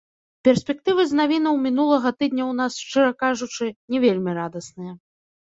[0.47, 3.65] Перспектывы з навінаў мінулага тыдня ў нас, шчыра кажучы,
[3.95, 4.93] не вельмі радасныя.